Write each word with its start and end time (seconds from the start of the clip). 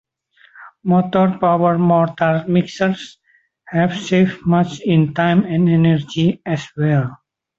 Motor 0.83 1.37
powered 1.39 1.79
mortar 1.79 2.45
mixers 2.47 3.19
have 3.65 3.95
saved 3.95 4.43
much 4.47 4.79
in 4.79 5.13
time 5.13 5.43
and 5.43 5.69
energy 5.69 6.41
as 6.43 6.67
well. 6.75 7.17